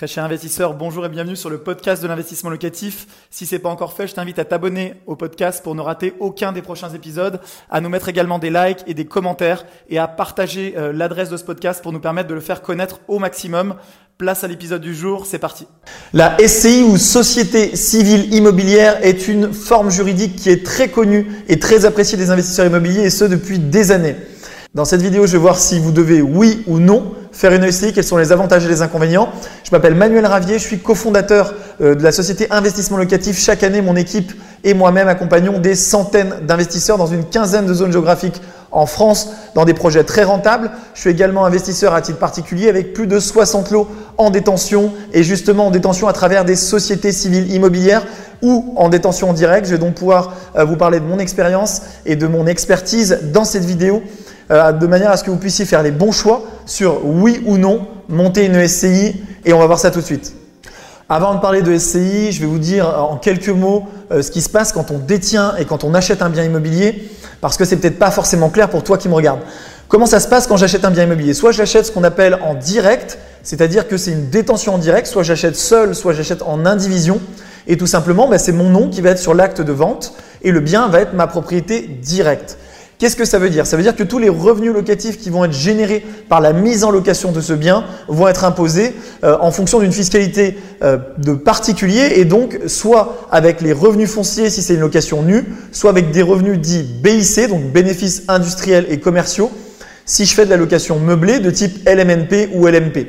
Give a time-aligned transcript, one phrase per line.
[0.00, 3.06] Très cher investisseur, bonjour et bienvenue sur le podcast de l'investissement locatif.
[3.28, 6.52] Si c'est pas encore fait, je t'invite à t'abonner au podcast pour ne rater aucun
[6.52, 10.72] des prochains épisodes, à nous mettre également des likes et des commentaires et à partager
[10.78, 13.74] euh, l'adresse de ce podcast pour nous permettre de le faire connaître au maximum.
[14.16, 15.66] Place à l'épisode du jour, c'est parti.
[16.14, 21.58] La SCI ou Société Civile Immobilière est une forme juridique qui est très connue et
[21.58, 24.16] très appréciée des investisseurs immobiliers et ce depuis des années.
[24.72, 27.92] Dans cette vidéo, je vais voir si vous devez, oui ou non, faire une SCI,
[27.92, 29.28] quels sont les avantages et les inconvénients.
[29.64, 33.38] Je m'appelle Manuel Ravier, je suis cofondateur euh, de la société Investissement Locatif.
[33.38, 34.32] Chaque année, mon équipe
[34.64, 38.40] et moi-même accompagnons des centaines d'investisseurs dans une quinzaine de zones géographiques
[38.72, 40.70] en France dans des projets très rentables.
[40.94, 43.88] Je suis également investisseur à titre particulier avec plus de 60 lots
[44.18, 48.06] en détention et justement en détention à travers des sociétés civiles immobilières
[48.42, 49.66] ou en détention en direct.
[49.66, 53.44] Je vais donc pouvoir euh, vous parler de mon expérience et de mon expertise dans
[53.44, 54.02] cette vidéo.
[54.50, 57.58] Euh, de manière à ce que vous puissiez faire les bons choix sur oui ou
[57.58, 60.34] non monter une SCI et on va voir ça tout de suite.
[61.08, 64.40] Avant de parler de SCI, je vais vous dire en quelques mots euh, ce qui
[64.40, 67.76] se passe quand on détient et quand on achète un bien immobilier parce que c'est
[67.76, 69.40] peut-être pas forcément clair pour toi qui me regarde.
[69.88, 71.34] Comment ça se passe quand j'achète un bien immobilier?
[71.34, 75.24] Soit j'achète ce qu'on appelle en direct, c'est-à-dire que c'est une détention en direct, soit
[75.24, 77.20] j'achète seul, soit j'achète en indivision.
[77.66, 80.52] Et tout simplement, ben, c'est mon nom qui va être sur l'acte de vente et
[80.52, 82.56] le bien va être ma propriété directe.
[83.00, 83.66] Qu'est-ce que ça veut dire?
[83.66, 86.84] Ça veut dire que tous les revenus locatifs qui vont être générés par la mise
[86.84, 91.32] en location de ce bien vont être imposés euh, en fonction d'une fiscalité euh, de
[91.32, 96.10] particulier et donc soit avec les revenus fonciers si c'est une location nue, soit avec
[96.10, 99.50] des revenus dits BIC, donc bénéfices industriels et commerciaux,
[100.04, 103.06] si je fais de la location meublée de type LMNP ou LMP.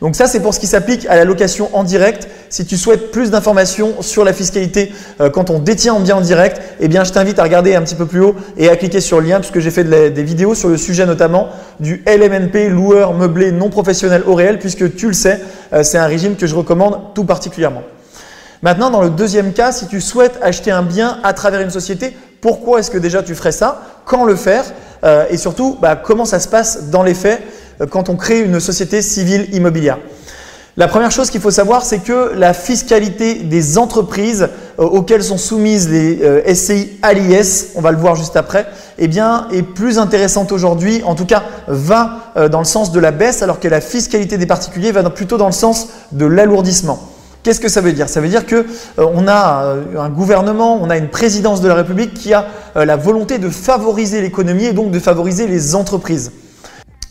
[0.00, 2.28] Donc ça, c'est pour ce qui s'applique à la location en direct.
[2.54, 6.20] Si tu souhaites plus d'informations sur la fiscalité euh, quand on détient un bien en
[6.20, 9.20] direct, eh je t'invite à regarder un petit peu plus haut et à cliquer sur
[9.20, 11.48] le lien puisque j'ai fait des vidéos sur le sujet notamment
[11.80, 15.40] du LMNP, loueur meublé non professionnel au réel, puisque tu le sais,
[15.72, 17.82] euh, c'est un régime que je recommande tout particulièrement.
[18.62, 22.16] Maintenant, dans le deuxième cas, si tu souhaites acheter un bien à travers une société,
[22.40, 23.82] pourquoi est-ce que déjà tu ferais ça?
[24.04, 24.62] Quand le faire?
[25.02, 27.42] Euh, Et surtout, bah, comment ça se passe dans les faits
[27.90, 29.98] quand on crée une société civile immobilière?
[30.76, 34.48] La première chose qu'il faut savoir, c'est que la fiscalité des entreprises
[34.80, 38.66] euh, auxquelles sont soumises les euh, SCI à l'IS, on va le voir juste après,
[38.98, 43.12] eh bien, est plus intéressante aujourd'hui, en tout cas va dans le sens de la
[43.12, 46.98] baisse, alors que la fiscalité des particuliers va plutôt dans le sens de l'alourdissement.
[47.44, 48.08] Qu'est-ce que ça veut dire?
[48.08, 52.14] Ça veut dire que on a un gouvernement, on a une présidence de la République
[52.14, 56.32] qui a la volonté de favoriser l'économie et donc de favoriser les entreprises.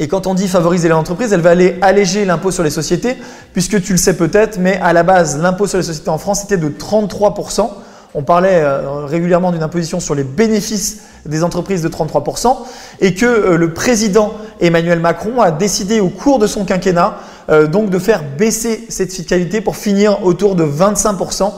[0.03, 3.16] Et quand on dit favoriser l'entreprise, elle va aller alléger l'impôt sur les sociétés,
[3.53, 6.44] puisque tu le sais peut-être, mais à la base, l'impôt sur les sociétés en France
[6.44, 7.69] était de 33%.
[8.13, 12.58] On parlait euh, régulièrement d'une imposition sur les bénéfices des entreprises de 33%,
[13.00, 17.19] et que euh, le président Emmanuel Macron a décidé au cours de son quinquennat
[17.50, 21.50] euh, de faire baisser cette fiscalité pour finir autour de 25%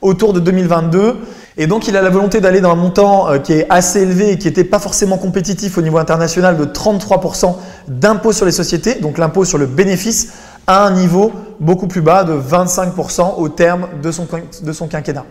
[0.00, 1.18] autour de 2022.
[1.58, 4.32] Et donc, il a la volonté d'aller dans un montant euh, qui est assez élevé
[4.32, 7.56] et qui n'était pas forcément compétitif au niveau international de 33%
[7.88, 10.32] d'impôt sur les sociétés, donc l'impôt sur le bénéfice,
[10.66, 14.26] à un niveau beaucoup plus bas de 25% au terme de son,
[14.62, 15.24] de son quinquennat.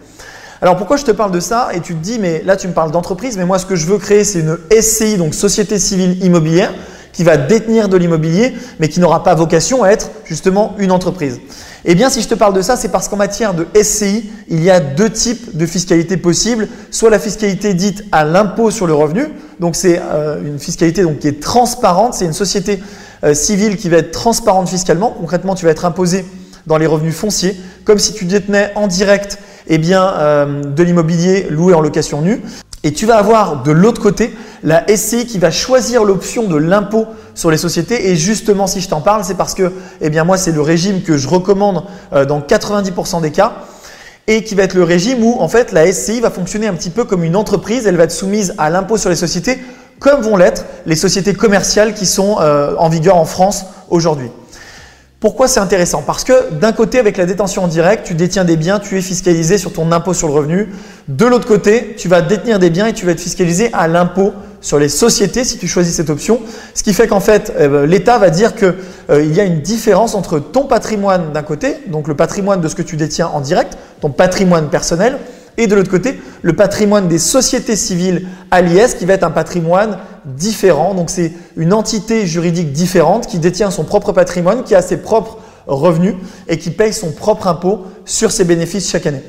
[0.62, 1.70] Alors pourquoi je te parle de ça?
[1.74, 3.88] Et tu te dis, mais là tu me parles d'entreprise, mais moi ce que je
[3.88, 6.72] veux créer c'est une SCI, donc Société Civile Immobilière,
[7.14, 11.40] qui va détenir de l'immobilier, mais qui n'aura pas vocation à être justement une entreprise.
[11.84, 14.64] Eh bien, si je te parle de ça, c'est parce qu'en matière de SCI, il
[14.64, 16.68] y a deux types de fiscalité possibles.
[16.92, 19.24] Soit la fiscalité dite à l'impôt sur le revenu,
[19.60, 22.80] donc c'est euh, une fiscalité qui est transparente, c'est une société
[23.24, 25.10] euh, civile qui va être transparente fiscalement.
[25.10, 26.24] Concrètement, tu vas être imposé
[26.68, 31.48] dans les revenus fonciers, comme si tu détenais en direct eh bien, euh, de l'immobilier
[31.50, 32.42] loué en location nue.
[32.84, 37.08] Et tu vas avoir de l'autre côté la SCI qui va choisir l'option de l'impôt
[37.34, 38.10] sur les sociétés.
[38.10, 41.02] Et justement, si je t'en parle, c'est parce que, eh bien, moi, c'est le régime
[41.02, 41.84] que je recommande
[42.14, 43.54] euh, dans 90% des cas
[44.28, 46.92] et qui va être le régime où, en fait, la SCI va fonctionner un petit
[46.92, 47.88] peu comme une entreprise.
[47.88, 49.58] Elle va être soumise à l'impôt sur les sociétés,
[50.00, 54.30] comme vont l'être les sociétés commerciales qui sont euh, en vigueur en France aujourd'hui.
[55.22, 56.02] Pourquoi c'est intéressant?
[56.02, 59.02] Parce que d'un côté, avec la détention en direct, tu détiens des biens, tu es
[59.02, 60.70] fiscalisé sur ton impôt sur le revenu.
[61.08, 64.34] De l'autre côté, tu vas détenir des biens et tu vas être fiscalisé à l'impôt
[64.62, 66.40] sur les sociétés si tu choisis cette option.
[66.74, 68.76] Ce qui fait qu'en fait, eh ben, l'État va dire qu'il
[69.10, 72.76] euh, y a une différence entre ton patrimoine d'un côté, donc le patrimoine de ce
[72.76, 75.18] que tu détiens en direct, ton patrimoine personnel,
[75.58, 79.32] et de l'autre côté, le patrimoine des sociétés civiles à l'IS qui va être un
[79.32, 80.94] patrimoine différent.
[80.94, 85.40] Donc c'est une entité juridique différente qui détient son propre patrimoine, qui a ses propres
[85.68, 86.16] revenus
[86.48, 89.24] et qui paye son propre impôt sur ses bénéfices chaque année.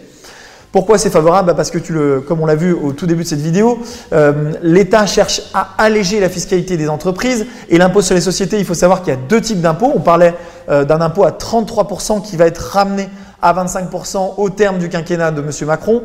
[0.72, 3.24] Pourquoi c'est favorable bah, Parce que, tu le, comme on l'a vu au tout début
[3.24, 3.78] de cette vidéo,
[4.14, 8.58] euh, l'État cherche à alléger la fiscalité des entreprises et l'impôt sur les sociétés.
[8.58, 9.92] Il faut savoir qu'il y a deux types d'impôts.
[9.94, 10.34] On parlait
[10.70, 13.10] euh, d'un impôt à 33% qui va être ramené
[13.42, 15.50] à 25% au terme du quinquennat de M.
[15.66, 16.02] Macron.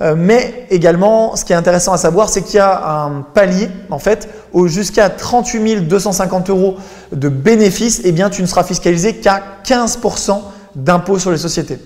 [0.00, 3.68] Euh, mais également, ce qui est intéressant à savoir, c'est qu'il y a un palier,
[3.90, 4.28] en fait,
[4.66, 6.76] jusqu'à 38 250 euros
[7.10, 10.40] de bénéfices, eh bien, tu ne seras fiscalisé qu'à 15%
[10.76, 11.78] d'impôt sur les sociétés.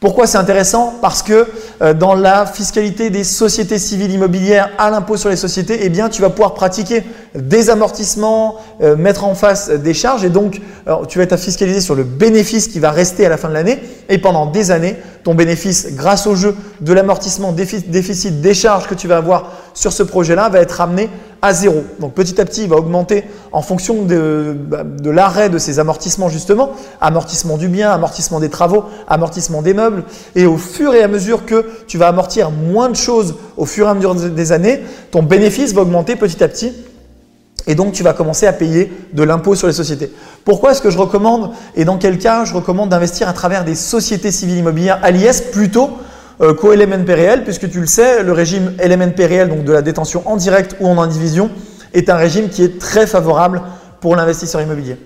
[0.00, 1.46] Pourquoi c'est intéressant Parce que
[1.80, 6.10] euh, dans la fiscalité des sociétés civiles immobilières à l'impôt sur les sociétés, eh bien,
[6.10, 7.02] tu vas pouvoir pratiquer
[7.34, 10.24] des amortissements, euh, mettre en face des charges.
[10.24, 10.60] Et donc
[11.08, 13.80] tu vas être fiscalisé sur le bénéfice qui va rester à la fin de l'année.
[14.08, 18.94] Et pendant des années, ton bénéfice grâce au jeu de l'amortissement déficit des charges que
[18.94, 21.10] tu vas avoir sur ce projet-là va être ramené
[21.42, 21.84] à zéro.
[22.00, 24.56] Donc petit à petit, il va augmenter en fonction de,
[25.00, 26.70] de l'arrêt de ces amortissements justement,
[27.00, 30.04] amortissement du bien, amortissement des travaux, amortissement des meubles.
[30.34, 33.86] Et au fur et à mesure que tu vas amortir moins de choses au fur
[33.86, 34.80] et à mesure des années,
[35.10, 36.72] ton bénéfice va augmenter petit à petit
[37.66, 40.12] et donc, tu vas commencer à payer de l'impôt sur les sociétés.
[40.44, 43.74] Pourquoi est-ce que je recommande et dans quel cas je recommande d'investir à travers des
[43.74, 45.90] sociétés civiles immobilières à l'IS plutôt
[46.40, 49.82] euh, qu'au LMNP réel, puisque tu le sais, le régime LMNP réel, donc de la
[49.82, 51.50] détention en direct ou en indivision,
[51.94, 53.62] est un régime qui est très favorable
[54.00, 54.98] pour l'investisseur immobilier.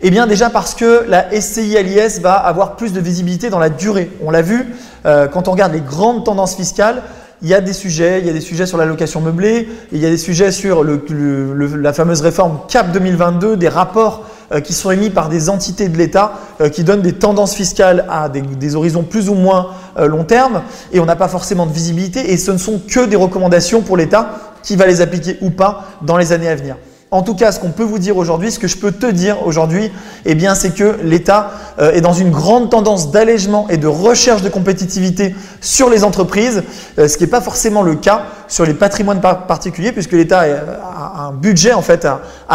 [0.00, 3.68] Eh bien déjà parce que la SCI l'IS va avoir plus de visibilité dans la
[3.68, 4.10] durée.
[4.22, 4.66] On l'a vu,
[5.06, 7.02] euh, quand on regarde les grandes tendances fiscales,
[7.42, 10.00] il y a des sujets, il y a des sujets sur la location meublée, il
[10.00, 14.27] y a des sujets sur la fameuse réforme CAP 2022, des rapports
[14.60, 18.28] qui sont émis par des entités de l'État euh, qui donnent des tendances fiscales à
[18.28, 19.68] des, horizons plus ou moins
[19.98, 20.62] euh, long terme,
[20.92, 23.96] et on n'a pas forcément de visibilité, et ce ne sont que des recommandations pour
[23.96, 24.30] l'État
[24.62, 26.76] qui va les appliquer ou pas dans les années à venir.
[27.10, 29.46] En tout cas, ce qu'on peut vous dire aujourd'hui, ce que je peux te dire
[29.46, 29.90] aujourd'hui,
[30.26, 34.42] eh bien, c'est que l'État euh, est dans une grande tendance d'allègement et de recherche
[34.42, 36.62] de compétitivité sur les entreprises,
[36.98, 41.28] euh, ce qui n'est pas forcément le cas sur les patrimoines particuliers, puisque l'État a
[41.28, 42.06] un budget en fait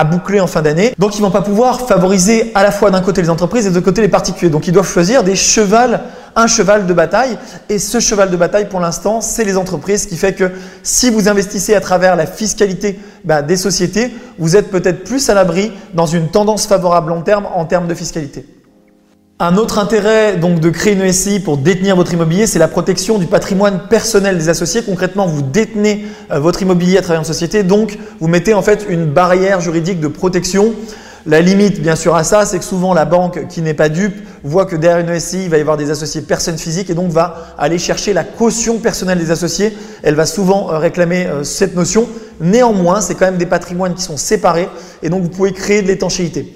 [0.04, 0.94] boucler en fin d'année.
[0.98, 3.76] Donc, ils vont pas pouvoir favoriser à la fois d'un côté les entreprises et de
[3.76, 4.50] l'autre côté les particuliers.
[4.50, 6.02] Donc, ils doivent choisir des chevals
[6.36, 7.38] un cheval de bataille.
[7.70, 10.52] Et ce cheval de bataille, pour l'instant, c'est les entreprises, ce qui fait que
[10.82, 15.34] si vous investissez à travers la fiscalité bah, des sociétés, vous êtes peut-être plus à
[15.34, 18.46] l'abri dans une tendance favorable long terme en termes de fiscalité.
[19.46, 23.18] Un autre intérêt donc de créer une SCI pour détenir votre immobilier, c'est la protection
[23.18, 24.84] du patrimoine personnel des associés.
[24.84, 28.86] Concrètement, vous détenez euh, votre immobilier à travers une société, donc vous mettez en fait
[28.88, 30.74] une barrière juridique de protection
[31.26, 34.16] la limite, bien sûr, à ça, c'est que souvent la banque qui n'est pas dupe
[34.44, 37.12] voit que derrière une SCI, il va y avoir des associés personnes physiques et donc
[37.12, 39.74] va aller chercher la caution personnelle des associés.
[40.04, 42.08] Elle va souvent euh, réclamer euh, cette notion.
[42.42, 44.68] Néanmoins, c'est quand même des patrimoines qui sont séparés
[45.02, 46.54] et donc vous pouvez créer de l'étanchéité.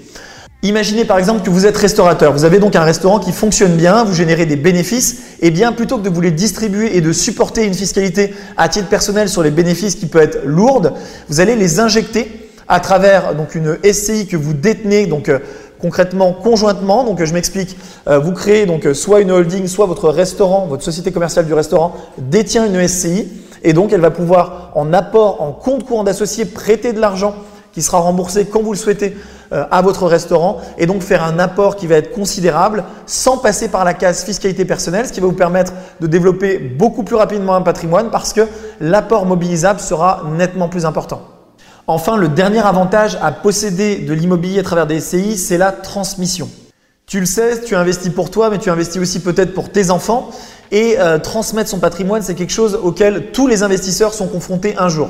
[0.64, 2.32] Imaginez par exemple que vous êtes restaurateur.
[2.32, 5.18] Vous avez donc un restaurant qui fonctionne bien, vous générez des bénéfices.
[5.40, 8.88] Et bien plutôt que de vous les distribuer et de supporter une fiscalité à titre
[8.88, 10.94] personnel sur les bénéfices qui peut être lourde,
[11.28, 15.38] vous allez les injecter à travers donc une SCI que vous détenez donc euh,
[15.80, 17.04] concrètement conjointement.
[17.04, 17.76] Donc je m'explique,
[18.08, 21.54] euh, vous créez donc euh, soit une holding, soit votre restaurant, votre société commerciale du
[21.54, 23.28] restaurant détient une SCI
[23.62, 27.36] et donc elle va pouvoir en apport en compte courant d'associé prêter de l'argent
[27.72, 29.14] qui sera remboursé quand vous le souhaitez
[29.50, 33.84] à votre restaurant et donc faire un apport qui va être considérable sans passer par
[33.84, 37.62] la case fiscalité personnelle, ce qui va vous permettre de développer beaucoup plus rapidement un
[37.62, 38.42] patrimoine parce que
[38.80, 41.22] l'apport mobilisable sera nettement plus important.
[41.90, 46.50] Enfin, le dernier avantage à posséder de l'immobilier à travers des SCI, c'est la transmission.
[47.06, 50.30] Tu le sais, tu investis pour toi, mais tu investis aussi peut-être pour tes enfants.
[50.70, 54.90] Et euh, transmettre son patrimoine, c'est quelque chose auquel tous les investisseurs sont confrontés un
[54.90, 55.08] jour.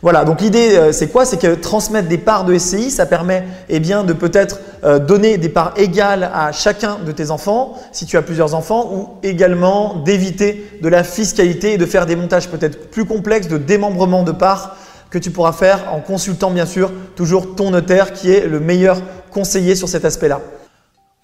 [0.00, 1.24] Voilà, donc l'idée euh, c'est quoi?
[1.24, 5.38] C'est que transmettre des parts de SCI, ça permet eh bien, de peut-être euh, donner
[5.38, 9.96] des parts égales à chacun de tes enfants, si tu as plusieurs enfants, ou également
[9.96, 14.32] d'éviter de la fiscalité et de faire des montages peut-être plus complexes de démembrement de
[14.32, 14.76] parts
[15.10, 19.00] que tu pourras faire en consultant bien sûr toujours ton notaire qui est le meilleur
[19.30, 20.40] conseiller sur cet aspect-là.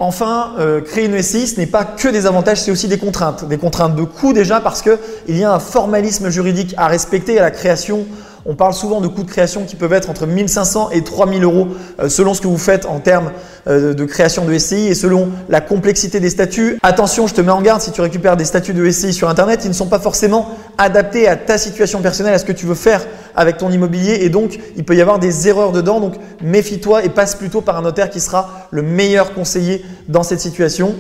[0.01, 3.47] Enfin, euh, créer une SCI, ce n'est pas que des avantages, c'est aussi des contraintes.
[3.47, 7.43] Des contraintes de coût déjà parce qu'il y a un formalisme juridique à respecter à
[7.43, 8.05] la création
[8.47, 11.69] on parle souvent de coûts de création qui peuvent être entre 1500 et 3000 euros
[12.01, 13.31] euh, selon ce que vous faites en termes
[13.67, 16.79] euh, de création de SCI et selon la complexité des statuts.
[16.83, 19.61] Attention, je te mets en garde, si tu récupères des statuts de SCI sur Internet,
[19.65, 22.75] ils ne sont pas forcément adaptés à ta situation personnelle, à ce que tu veux
[22.75, 26.01] faire avec ton immobilier et donc il peut y avoir des erreurs dedans.
[26.01, 30.41] Donc méfie-toi et passe plutôt par un notaire qui sera le meilleur conseiller dans cette
[30.41, 30.95] situation.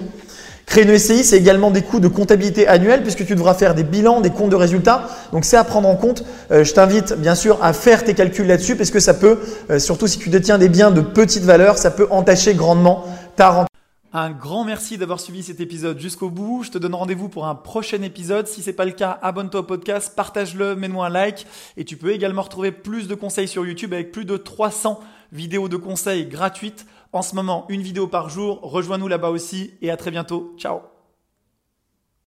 [0.66, 3.85] Créer une SCI, c'est également des coûts de comptabilité annuelle puisque tu devras faire des
[3.85, 5.09] bilans, des comptes de résultats.
[5.33, 6.25] Donc c'est à prendre en compte.
[6.50, 9.38] Euh, je t'invite bien sûr à faire tes calculs là-dessus parce que ça peut,
[9.71, 13.04] euh, surtout si tu détiens des biens de petite valeur, ça peut entacher grandement
[13.37, 13.68] ta rentabilité.
[14.16, 16.62] Un grand merci d'avoir suivi cet épisode jusqu'au bout.
[16.62, 18.47] Je te donne rendez-vous pour un prochain épisode.
[18.47, 21.49] Si c'est pas le cas, abonne-toi au podcast, partage-le, mets-moi un like.
[21.76, 25.00] Et tu peux également retrouver plus de conseils sur YouTube avec plus de 300
[25.33, 28.59] vidéos de conseils gratuites En ce moment, une vidéo par jour.
[28.62, 30.52] Rejoins-nous là-bas aussi et à très bientôt.
[30.59, 30.94] Ciao